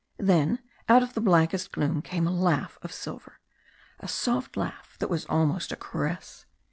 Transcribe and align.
Then 0.17 0.63
out 0.89 1.03
of 1.03 1.13
the 1.13 1.21
blackest 1.21 1.71
gloom 1.71 2.01
came 2.01 2.25
a 2.25 2.31
laugh 2.33 2.79
of 2.81 2.91
silver. 2.91 3.39
A 3.99 4.07
soft 4.07 4.57
laugh 4.57 4.95
that 4.97 5.11
was 5.11 5.25
almost 5.27 5.71
a 5.71 5.75
caress. 5.75 6.47